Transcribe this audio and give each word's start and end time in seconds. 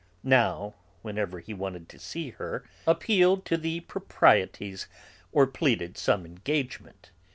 now, 0.23 0.73
whenever 1.03 1.37
he 1.39 1.53
wanted 1.53 1.87
to 1.87 1.99
see 1.99 2.31
her, 2.31 2.67
appealed 2.87 3.45
to 3.45 3.55
the 3.55 3.81
proprieties 3.81 4.87
or 5.31 5.45
pleaded 5.45 5.95
some 5.95 6.25
engagement. 6.25 7.11